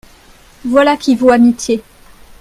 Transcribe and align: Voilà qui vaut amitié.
Voilà 0.65 0.97
qui 0.97 1.13
vaut 1.15 1.29
amitié. 1.29 1.83